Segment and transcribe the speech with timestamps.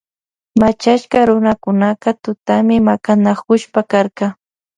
[0.61, 1.87] Machashka runakuna
[2.23, 4.25] tutapi makanakushpa karka.